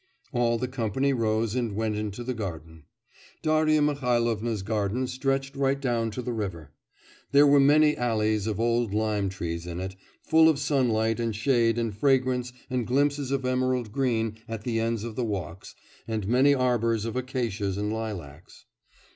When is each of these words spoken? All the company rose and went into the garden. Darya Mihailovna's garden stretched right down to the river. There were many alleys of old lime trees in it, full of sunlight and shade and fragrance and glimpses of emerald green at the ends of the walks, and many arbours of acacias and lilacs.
All 0.31 0.57
the 0.57 0.67
company 0.67 1.13
rose 1.13 1.53
and 1.53 1.75
went 1.75 1.95
into 1.95 2.23
the 2.23 2.33
garden. 2.33 2.85
Darya 3.43 3.83
Mihailovna's 3.83 4.63
garden 4.63 5.05
stretched 5.05 5.55
right 5.55 5.79
down 5.79 6.09
to 6.09 6.23
the 6.23 6.33
river. 6.33 6.71
There 7.33 7.45
were 7.45 7.59
many 7.59 7.95
alleys 7.95 8.47
of 8.47 8.59
old 8.59 8.95
lime 8.95 9.29
trees 9.29 9.67
in 9.67 9.79
it, 9.79 9.95
full 10.23 10.49
of 10.49 10.57
sunlight 10.57 11.19
and 11.19 11.35
shade 11.35 11.77
and 11.77 11.95
fragrance 11.95 12.51
and 12.67 12.87
glimpses 12.87 13.29
of 13.29 13.45
emerald 13.45 13.91
green 13.91 14.39
at 14.47 14.63
the 14.63 14.79
ends 14.79 15.03
of 15.03 15.15
the 15.15 15.23
walks, 15.23 15.75
and 16.07 16.27
many 16.27 16.55
arbours 16.55 17.05
of 17.05 17.15
acacias 17.15 17.77
and 17.77 17.93
lilacs. 17.93 18.65